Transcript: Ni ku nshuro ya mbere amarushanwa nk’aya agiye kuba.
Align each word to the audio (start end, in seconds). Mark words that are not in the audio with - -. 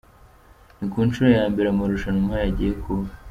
Ni 0.77 0.85
ku 0.91 0.99
nshuro 1.07 1.29
ya 1.37 1.45
mbere 1.51 1.67
amarushanwa 1.69 2.21
nk’aya 2.25 2.47
agiye 2.51 2.73
kuba. 2.83 3.07